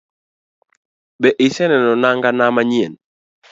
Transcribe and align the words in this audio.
Be 1.21 1.29
iseneno 1.45 1.91
nanga 2.01 2.29
na 2.37 2.45
manyien? 2.55 2.93